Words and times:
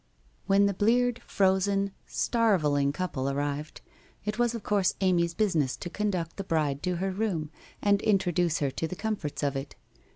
'When 0.47 0.65
the 0.65 0.73
bleared, 0.73 1.21
frozen, 1.27 1.91
starveling 2.07 2.91
couple 2.91 3.29
arrived, 3.29 3.81
it 4.25 4.39
was 4.39 4.55
of 4.55 4.63
course 4.63 4.95
Amy's 4.99 5.35
business 5.35 5.77
to 5.77 5.91
conduct 5.91 6.37
the 6.37 6.43
bride 6.43 6.81
to 6.81 6.95
her 6.95 7.11
room 7.11 7.51
and 7.83 8.01
introduce 8.01 8.57
her 8.57 8.71
to 8.71 8.87
the 8.87 8.95
comforts 8.95 9.43
of 9.43 9.55
it. 9.55 9.75